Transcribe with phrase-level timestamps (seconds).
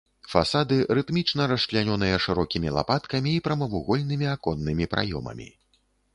[0.33, 5.49] Фасады рытмічна расчлянёныя шырокімі лапаткамі і прамавугольнымі аконнымі праёмамі.